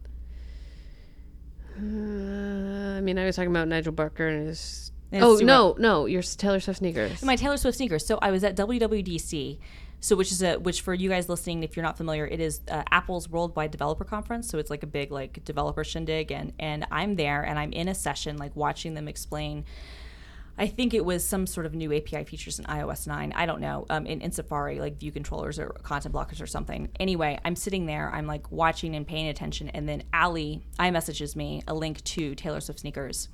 [1.79, 4.92] Uh, I mean, I was talking about Nigel Barker and his.
[5.12, 7.22] And oh no, no, your Taylor Swift sneakers.
[7.22, 8.05] My Taylor Swift sneakers.
[8.05, 9.59] So I was at WWDC.
[10.01, 12.61] So, which is a which for you guys listening, if you're not familiar, it is
[12.68, 14.46] uh, Apple's Worldwide Developer Conference.
[14.46, 17.88] So it's like a big like developer shindig, and and I'm there and I'm in
[17.88, 19.64] a session like watching them explain.
[20.59, 23.33] I think it was some sort of new API features in iOS 9.
[23.37, 23.85] I don't know.
[23.90, 26.88] Um, in, in Safari, like view controllers or content blockers or something.
[26.99, 31.62] Anyway, I'm sitting there, I'm like watching and paying attention, and then Aly iMessages me
[31.69, 33.29] a link to Taylor Swift sneakers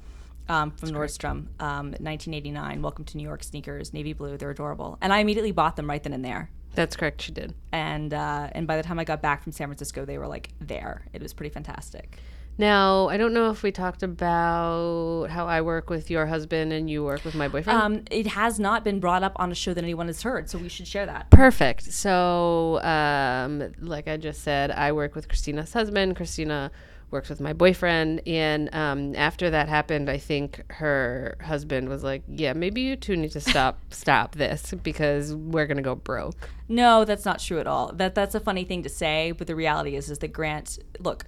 [0.48, 2.82] um, from Nordstrom, um, 1989.
[2.82, 4.36] Welcome to New York sneakers, navy blue.
[4.36, 6.50] They're adorable, and I immediately bought them right then and there.
[6.74, 7.22] That's correct.
[7.22, 7.54] She did.
[7.70, 10.48] And uh, and by the time I got back from San Francisco, they were like
[10.60, 11.06] there.
[11.12, 12.18] It was pretty fantastic.
[12.58, 16.88] Now, I don't know if we talked about how I work with your husband and
[16.88, 17.80] you work with my boyfriend.
[17.80, 20.58] Um, it has not been brought up on a show that anyone has heard, so
[20.58, 21.30] we should share that.
[21.30, 21.92] Perfect.
[21.92, 26.14] So, um, like I just said, I work with Christina's husband.
[26.16, 26.70] Christina
[27.12, 28.26] works with my boyfriend.
[28.26, 33.16] And um, after that happened, I think her husband was like, "Yeah, maybe you two
[33.16, 37.66] need to stop stop this because we're gonna go broke." No, that's not true at
[37.66, 37.92] all.
[37.92, 41.24] That that's a funny thing to say, but the reality is is that Grant look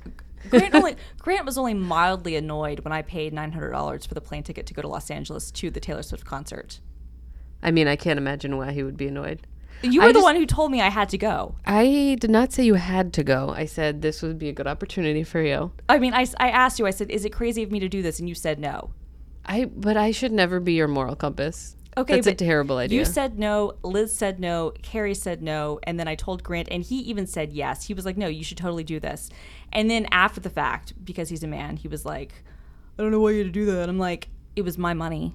[0.50, 4.20] Grant only Grant was only mildly annoyed when I paid nine hundred dollars for the
[4.20, 6.80] plane ticket to go to Los Angeles to the Taylor Swift concert.
[7.62, 9.46] I mean, I can't imagine why he would be annoyed.
[9.83, 11.57] You I were the just- one who told me I had to go.
[11.66, 13.50] I did not say you had to go.
[13.57, 15.72] I said this would be a good opportunity for you.
[15.88, 16.87] I mean, I, I asked you.
[16.87, 18.90] I said, "Is it crazy of me to do this?" And you said no.
[19.46, 21.76] I but I should never be your moral compass.
[21.96, 22.98] Okay, that's a terrible idea.
[22.98, 23.74] You said no.
[23.83, 24.72] Liz said no.
[24.83, 25.78] Carrie said no.
[25.85, 27.87] And then I told Grant, and he even said yes.
[27.87, 29.30] He was like, "No, you should totally do this."
[29.72, 32.33] And then after the fact, because he's a man, he was like,
[32.98, 35.35] "I don't know why you had to do that." I'm like, "It was my money."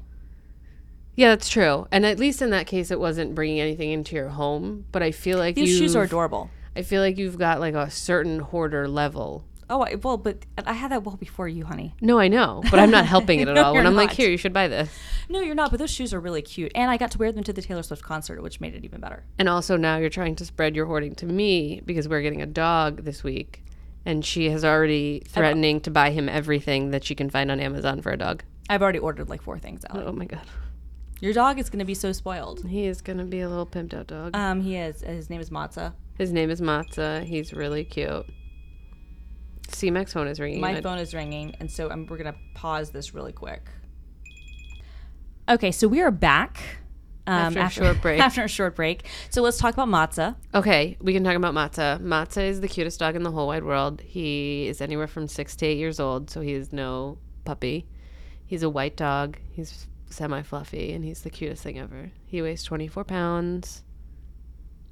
[1.15, 1.85] yeah, that's true.
[1.91, 4.85] And at least in that case, it wasn't bringing anything into your home.
[4.93, 6.49] But I feel like These shoes are adorable.
[6.77, 9.43] I feel like you've got like a certain hoarder level.
[9.69, 11.93] Oh, I, well, but I had that well before you, honey.
[12.01, 13.73] No, I know, but I'm not helping it at No, all.
[13.73, 14.89] When I'm like, here, you should buy this.
[15.29, 15.69] No, you're not.
[15.69, 17.83] But those shoes are really cute, and I got to wear them to the Taylor
[17.83, 19.23] Swift concert, which made it even better.
[19.37, 22.47] And also now you're trying to spread your hoarding to me because we're getting a
[22.47, 23.63] dog this week,
[24.05, 28.01] and she has already threatening to buy him everything that she can find on Amazon
[28.01, 28.43] for a dog.
[28.71, 30.03] I've already ordered like four things, Aly.
[30.05, 30.41] Oh my god,
[31.21, 32.65] Your dog is going to be so spoiled.
[32.65, 34.35] he is gonna be a little pimped out dog.
[34.35, 35.01] Um, he is.
[35.01, 35.93] His name is Matzah.
[36.17, 37.23] His name is Matzah.
[37.23, 38.25] He's really cute.
[39.79, 40.61] C-Max phone is ringing.
[40.61, 43.67] My I- phone is ringing, and so um, we're gonna pause this really quick.
[45.47, 46.59] Okay, so we are back
[47.25, 48.19] um, After a short break.
[48.19, 50.35] After a short break, so let's talk about Matzah.
[50.53, 52.01] Okay, we can talk about Matzah.
[52.01, 54.01] Matzah is the cutest dog in the whole wide world.
[54.01, 57.87] He is anywhere from six to eight years old, so he is no puppy.
[58.45, 59.37] He's a white dog.
[59.51, 62.11] He's semi fluffy, and he's the cutest thing ever.
[62.25, 63.83] He weighs 24 pounds.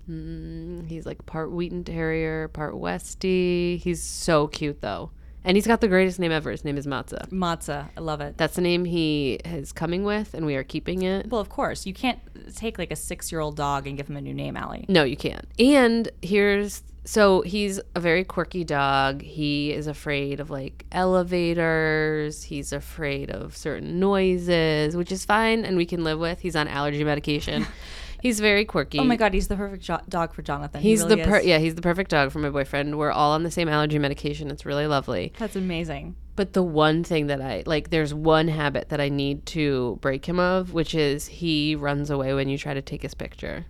[0.10, 3.80] Mm, he's like part Wheaten Terrier, part Westie.
[3.80, 5.12] He's so cute, though.
[5.44, 6.52] And he's got the greatest name ever.
[6.52, 7.30] His name is Matzah.
[7.30, 8.38] Matzah, I love it.
[8.38, 11.30] That's the name he is coming with, and we are keeping it.
[11.30, 12.20] Well, of course, you can't
[12.56, 14.86] take like a six-year-old dog and give him a new name, Aly.
[14.90, 15.48] No, you can't.
[15.58, 19.22] And here's so he's a very quirky dog.
[19.22, 22.44] He is afraid of like elevators.
[22.44, 26.42] He's afraid of certain noises, which is fine and we can live with.
[26.42, 27.66] He's on allergy medication.
[28.22, 29.00] he's very quirky.
[29.00, 30.82] Oh my God, he's the perfect jo- dog for Jonathan.
[30.82, 32.98] He He's really the per- yeah, he's the perfect dog for my boyfriend.
[32.98, 34.50] We're all on the same allergy medication.
[34.52, 35.34] It's really lovely.
[35.38, 36.16] That's amazing.
[36.36, 40.26] But the one thing that I like, there's one habit that I need to break
[40.26, 43.66] him of, which is he runs away when you try to take his picture.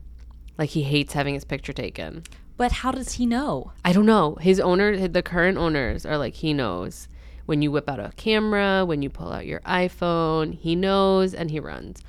[0.57, 2.23] Like he hates having his picture taken.
[2.57, 3.71] But how does he know?
[3.85, 4.35] I don't know.
[4.41, 7.07] His owner, the current owners, are like he knows
[7.45, 11.49] when you whip out a camera, when you pull out your iPhone, he knows and
[11.49, 12.01] he runs.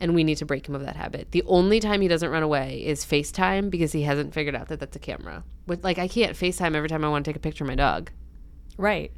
[0.00, 1.30] And we need to break him of that habit.
[1.32, 4.80] The only time he doesn't run away is FaceTime because he hasn't figured out that
[4.80, 5.44] that's a camera.
[5.66, 7.74] With like I can't FaceTime every time I want to take a picture of my
[7.74, 8.10] dog.
[8.78, 9.12] Right.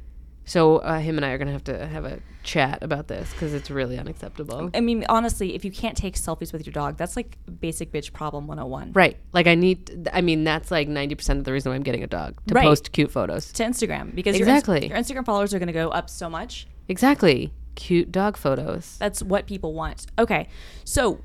[0.45, 3.53] So uh, him and I are gonna have to have a chat about this because
[3.53, 4.69] it's really unacceptable.
[4.73, 8.11] I mean, honestly, if you can't take selfies with your dog, that's like basic bitch
[8.11, 8.91] problem 101.
[8.91, 9.15] Right.
[9.31, 10.09] Like I need.
[10.11, 12.55] I mean, that's like ninety percent of the reason why I'm getting a dog to
[12.55, 12.65] Right.
[12.65, 13.53] post cute photos.
[13.53, 14.81] To Instagram because Exactly.
[14.87, 16.67] your, your Instagram followers are going to go up so much.
[16.89, 17.53] Exactly.
[17.75, 18.97] Cute dog photos.
[18.99, 20.05] That's what people want.
[20.19, 20.47] Okay,
[20.83, 21.19] so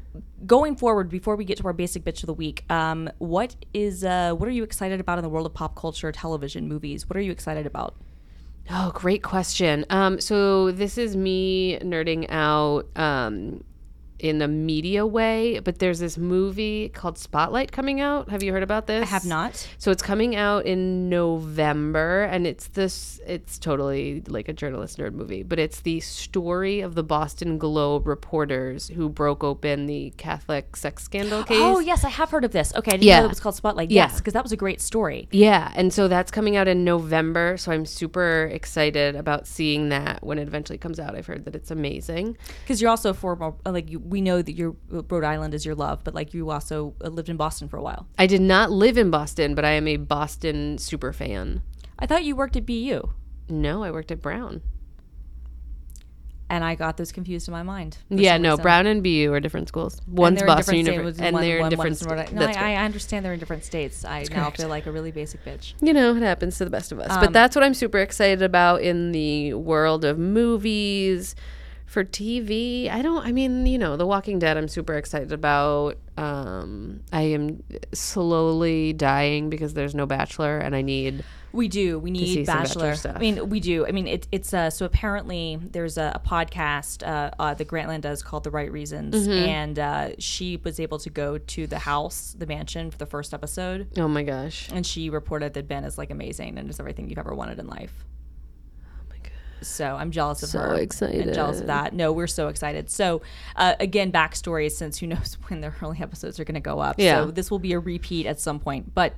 [0.47, 4.05] going forward, before we get to our basic bitch of the week, um, what is
[4.05, 7.09] uh, what are you excited about in the world of pop culture, television, movies?
[7.09, 7.97] What are you excited about?
[8.71, 9.87] Oh, great question.
[9.89, 13.65] Um, so this is me nerding out um,
[14.19, 18.29] in a media way, but there's this movie called Spotlight coming out.
[18.31, 19.03] Have you heard about this?
[19.03, 19.69] I have not.
[19.79, 23.21] So it's coming out in November, and it's this.
[23.27, 28.07] It's totally like a journalist nerd movie, but it's the story of the Boston Globe
[28.07, 31.59] reporters who broke open the Catholic sex scandal case.
[31.61, 32.75] Oh yes, I have heard of this.
[32.75, 33.21] Okay, I didn't Yeah.
[33.21, 33.91] know it was called Spotlight.
[33.91, 34.05] Yeah.
[34.09, 35.29] Yes, because that was a great story.
[35.31, 37.57] Yeah, and so that's coming out in November.
[37.57, 41.15] So I'm super excited about seeing that when it eventually comes out.
[41.15, 42.37] I've heard that it's amazing.
[42.63, 45.75] Because you're also a former, like you we know that your Rhode Island is your
[45.75, 48.07] love, but like you also uh, lived in Boston for a while.
[48.19, 51.63] I did not live in Boston, but I am a Boston super fan.
[51.99, 53.03] I thought you worked at BU,
[53.49, 54.63] No, I worked at Brown.
[56.51, 57.99] and I got those confused in my mind.
[58.09, 58.63] Yeah, no, reason.
[58.63, 60.01] Brown and BU are different schools.
[60.07, 61.97] One's Boston University, and one- they're in one- different.
[61.99, 62.33] states.
[62.33, 62.73] No, I.
[62.79, 64.03] I understand they're in different states.
[64.05, 64.57] I now correct.
[64.59, 65.75] feel like a really basic bitch.
[65.83, 67.11] you know, it happens to the best of us.
[67.11, 71.35] Um, but that's what I'm super excited about in the world of movies.
[71.89, 75.97] For TV, I don't, I mean, you know, The Walking Dead, I'm super excited about.
[76.19, 77.63] Um, I am
[77.95, 81.25] slowly dying because there's no Bachelor and I need.
[81.53, 81.99] We do.
[81.99, 82.63] We need Bachelor.
[82.83, 83.17] Bachelor stuff.
[83.17, 83.87] I mean, we do.
[83.87, 88.03] I mean, it, it's uh, so apparently there's a, a podcast uh, uh, that Grantland
[88.03, 89.31] does called The Right Reasons, Mm-hmm.
[89.49, 93.33] and uh, she was able to go to the house, the mansion, for the first
[93.33, 94.69] episode, Oh my gosh.
[94.71, 97.67] and she reported that Ben is like amazing and is everything you've ever wanted in
[97.67, 98.05] life.
[99.63, 100.87] So I'm jealous of her.
[100.91, 101.13] So her.
[101.13, 101.93] and jealous of that.
[101.93, 102.91] No, we're so excited.
[102.91, 103.23] So
[103.57, 106.97] uh, again, backstory since who knows when the early episodes are going to go up.
[106.99, 107.25] Yeah.
[107.25, 109.15] So this will be a repeat at some point, but.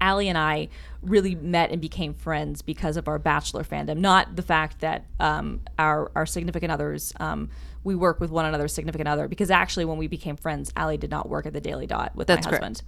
[0.00, 0.68] Aly and I
[1.02, 5.60] really met and became friends because of our Bachelor fandom, not the fact that um,
[5.78, 7.50] our our significant others um,
[7.84, 9.28] we work with one another's significant other.
[9.28, 12.26] Because actually, when we became friends, Aly did not work at the Daily Dot with
[12.26, 12.82] That's my husband.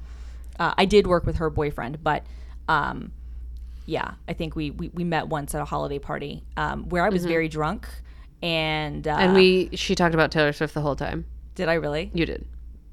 [0.58, 2.24] Uh, I did work with her boyfriend, but
[2.66, 3.12] um,
[3.86, 7.08] yeah, I think we, we we met once at a holiday party um, where I
[7.08, 7.88] was very drunk,
[8.42, 9.22] and uh, Mm-hmm.
[9.22, 11.24] And we, she talked about Taylor Swift the whole time.
[11.54, 12.46] did I really You did.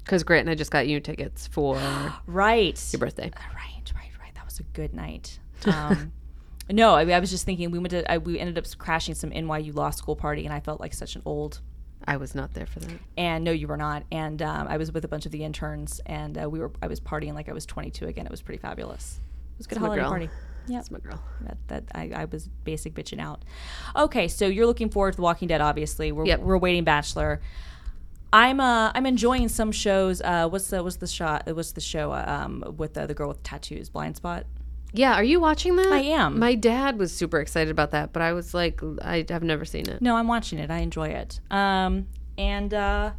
[0.04, 1.76] Because Grant and I just got you tickets for
[2.26, 3.30] right your birthday.
[3.34, 5.38] right right right that was a good night.
[5.66, 6.12] Um,
[6.70, 9.30] no, I, I was just thinking we went to I, we ended up crashing some
[9.30, 11.60] NYU law school party, and I felt like such an old.
[12.06, 12.98] I was not there for that.
[13.16, 14.04] And no, you were not.
[14.12, 16.86] And um, I was with a bunch of the interns, and uh, we were I
[16.86, 18.26] was partying like I was 22 again.
[18.26, 19.20] It was pretty fabulous.
[19.54, 20.30] It was a good my holiday party.
[20.66, 20.78] Yeah.
[20.78, 21.20] That's my girl.
[21.42, 23.42] that, that I, I was basic bitching out.
[23.96, 25.60] Okay, so you're looking forward to The Walking Dead.
[25.60, 26.40] Obviously, we're Yep.
[26.40, 27.40] we're waiting Bachelor.
[28.32, 30.20] I'm uh I'm enjoying some shows.
[30.20, 31.46] Uh, what's the what's the shot?
[31.54, 32.12] What's the show?
[32.12, 34.44] Uh, um, with the, the girl with tattoos, Blindspot.
[34.92, 35.88] Yeah, are you watching that?
[35.92, 36.38] I am.
[36.38, 39.88] My dad was super excited about that, but I was like, I have never seen
[39.88, 40.00] it.
[40.00, 40.70] No, I'm watching it.
[40.70, 41.40] I enjoy it.
[41.50, 42.06] Um,
[42.38, 43.10] and uh,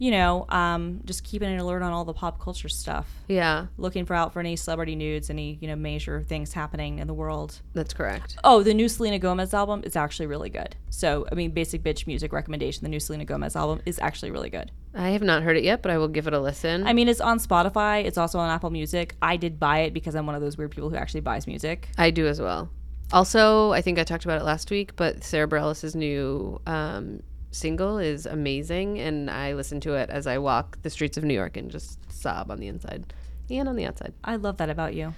[0.00, 3.06] you know, um, just keeping an alert on all the pop culture stuff.
[3.28, 7.06] Yeah, Looking for out for any celebrity nudes, any you know major things happening in
[7.06, 7.60] the world.
[7.74, 8.38] that's correct.
[8.42, 10.74] Oh, the new Selena Gomez album is actually really good.
[10.88, 12.82] So, I mean, basic bitch music recommendation.
[12.82, 14.72] The new Selena Gomez album is actually really good.
[14.94, 16.86] I have not heard it yet, but I will give it a listen.
[16.86, 18.02] I mean, it's on Spotify.
[18.04, 19.14] It's also on Apple Music.
[19.20, 21.90] I did buy it because I'm one of those weird people who actually buys music.
[21.98, 22.70] I do as well.
[23.12, 27.98] Also, I think I talked about it last week, but Sara Bareilles' new um, single
[27.98, 31.56] is amazing, and I listen to it as I walk the streets of New York
[31.56, 33.12] and just sob on the inside
[33.50, 34.12] and on the outside.
[34.22, 35.14] I love that about you.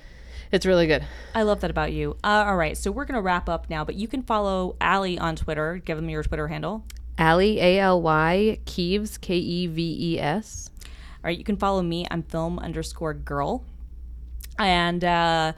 [0.51, 1.05] It's really good.
[1.35, 2.16] I love that about you.
[2.23, 5.37] Uh, all right, so we're gonna wrap up now, but you can follow Aly on
[5.37, 5.81] Twitter.
[5.85, 6.85] Give them your Twitter handle.
[7.18, 10.71] Aly A L Y Keves K E V E S.
[10.85, 10.88] All
[11.25, 12.07] right, you can follow me.
[12.11, 13.64] I'm film underscore girl.
[14.59, 15.53] And uh,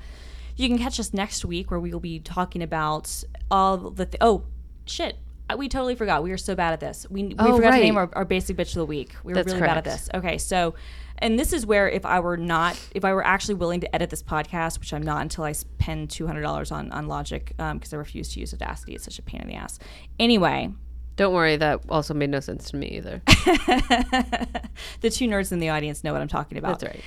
[0.56, 4.06] you can catch us next week where we will be talking about all the.
[4.06, 4.44] Th- oh,
[4.86, 5.16] shit.
[5.56, 6.22] We totally forgot.
[6.22, 7.06] We were so bad at this.
[7.10, 9.14] We, we Oh, forgot to name our, our basic bitch of the week.
[9.24, 10.08] We were That's really bad at this.
[10.14, 10.74] Okay, so,
[11.18, 14.10] and this is where if I were not, if I were actually willing to edit
[14.10, 18.32] this podcast, which I'm not until I spend $200 on, on Logic because I refuse
[18.34, 18.94] to use Audacity.
[18.94, 19.78] It's such a pain in the ass.
[20.18, 20.70] Anyway,
[21.16, 23.22] Don't worry, that also made no sense to me either.
[23.26, 26.80] the two nerds in the audience know what I'm talking about.
[26.80, 27.04] That's right.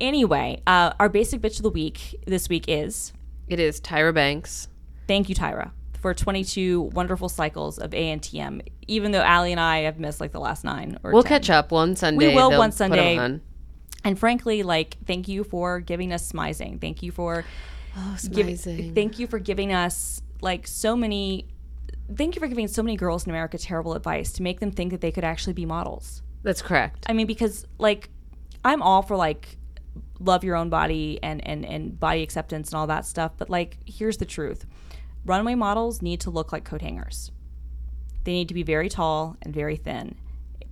[0.00, 3.12] Anyway, uh, our basic bitch of the week this week is
[3.48, 4.68] It is Tyra Banks.
[5.08, 8.60] thank you, Tyra, for 22 wonderful cycles of ANTM.
[8.86, 11.28] Even though Aly and I have missed like the last nine or We'll 10.
[11.28, 12.34] catch up one Sunday.
[12.34, 13.16] will They'll one Sunday.
[13.18, 13.40] on.
[14.04, 16.80] And frankly, like, thank you for giving us smizing.
[16.80, 17.44] Thank you for
[17.96, 18.94] Oh, smizing.
[18.94, 21.46] thank you for giving us like so many.
[22.16, 24.92] Thank you for giving so many girls in America terrible advice to make them think
[24.92, 26.22] that they could actually be models.
[26.44, 27.04] That's correct.
[27.08, 28.08] I mean, because like
[28.64, 29.56] I'm all for like
[30.20, 33.78] love your own body and and and body acceptance and all that stuff, but like
[33.84, 34.64] here's the truth:
[35.24, 37.30] runway models need to look like coat hangers.
[38.24, 40.14] They need to be very tall and very thin,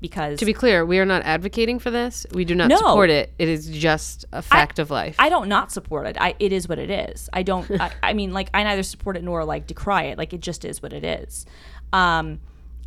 [0.00, 2.26] because To be clear, we are not advocating for this.
[2.32, 2.76] We do not No.
[2.76, 3.32] support it.
[3.38, 5.16] It is just a fact of life.
[5.18, 6.16] I don't not support it.
[6.20, 7.30] I it is what it is.
[7.32, 7.70] I don't.
[7.80, 10.18] I, I mean, like I neither support it nor like decry it.
[10.18, 11.46] Like it just is what it is.
[11.92, 12.40] Um,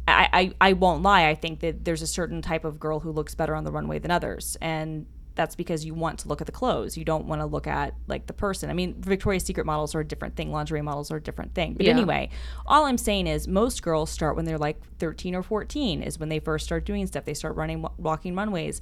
[0.08, 0.30] I,
[0.62, 1.28] I I won't lie.
[1.28, 3.98] I think that there's a certain type of girl who looks better on the runway
[4.00, 5.06] than others, and
[5.40, 6.98] that's because you want to look at the clothes.
[6.98, 8.70] You don't want to look at like the person.
[8.70, 10.52] I mean, Victoria's Secret models are a different thing.
[10.52, 11.76] Lingerie models are a different thing.
[11.76, 11.94] But Yeah.
[11.94, 12.30] anyway,
[12.66, 16.28] all I'm saying is most girls start when they're like 13 or 14 is when
[16.28, 17.24] they first start doing stuff.
[17.24, 18.82] They start running walking runways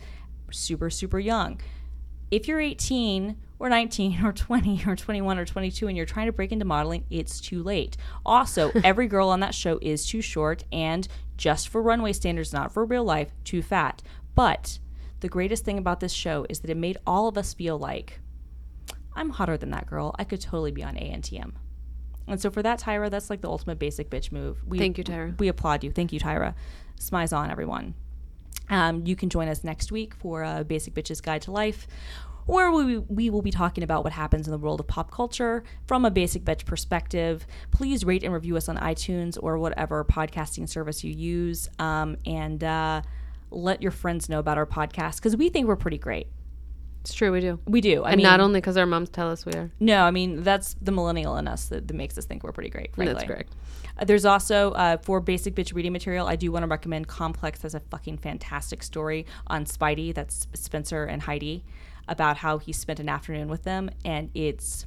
[0.49, 1.59] super super young
[2.31, 6.31] if you're 18 or 19 or 20 or 21 or 22 and you're trying to
[6.33, 7.97] break into modeling, it's too late.
[8.25, 12.73] Also, every girl on that show is too short and just for runway standards, not
[12.73, 14.01] for real life, too fat.
[14.35, 14.79] But
[15.19, 18.19] the greatest thing about this show is that it made all of us feel like
[19.15, 20.15] I'm hotter than that girl.
[20.19, 21.53] I could totally be on ANTM.
[22.27, 24.61] And so for that, Tyra, that's like the ultimate basic bitch move.
[24.65, 25.37] We, Thank you, Tyra.
[25.39, 25.91] We applaud you.
[25.91, 26.53] Thank you, Tyra.
[26.99, 27.95] Smize on, everyone.
[28.69, 31.87] Um, you can join us next week for a Basic Bitches Guide to Life,
[32.45, 35.63] where we, we will be talking about what happens in the world of pop culture
[35.85, 37.47] from a basic bitch perspective.
[37.71, 41.69] Please rate and review us on iTunes or whatever podcasting service you use.
[41.79, 43.01] Um, and uh,
[43.49, 46.27] let your friends know about our podcast because we think we're pretty great.
[47.01, 47.57] It's true, we do.
[47.65, 48.03] We do.
[48.03, 49.71] I and mean, not only because our moms tell us we are.
[49.79, 52.69] no, I mean that's the millennial in us that, that makes us think we're pretty
[52.69, 52.93] great.
[52.93, 53.13] Frankly.
[53.13, 53.55] That's correct.
[53.97, 56.27] Uh, there's also uh, for basic bitch reading material.
[56.27, 60.13] I do want to recommend Complex has a fucking fantastic story on Speidi.
[60.13, 61.63] That's Spencer and Heidi
[62.09, 64.85] about how he spent an afternoon with them, and it's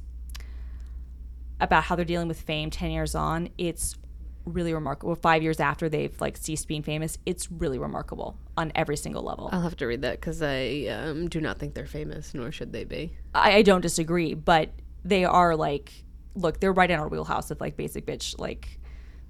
[1.59, 3.49] about how they're dealing with fame ten years on.
[3.57, 3.97] It's
[4.45, 5.15] really remarkable.
[5.15, 9.49] Five years after they've like ceased being famous, it's really remarkable on every single level.
[9.51, 12.71] I'll have to read that because I um, do not think they're famous, nor should
[12.73, 13.15] they be.
[13.33, 14.71] I, I don't disagree, but
[15.03, 15.91] they are like,
[16.35, 18.79] look, they're right in our wheelhouse of like basic bitch, like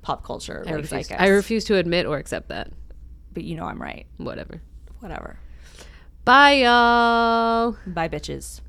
[0.02, 0.64] pop culture.
[0.68, 1.12] I refuse.
[1.12, 2.72] I refuse to admit or accept that.
[3.34, 4.06] But you know I'm right.
[4.18, 4.62] Whatever.
[5.00, 5.40] Whatever.
[6.26, 7.78] Bye, y'all.
[7.88, 8.62] Bye, bitches.